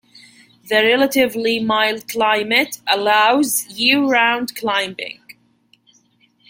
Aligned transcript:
The 0.67 0.77
relatively 0.77 1.59
mild 1.59 2.07
climate 2.09 2.81
allows 2.87 3.67
year-round 3.67 4.55
climbing. 4.55 5.19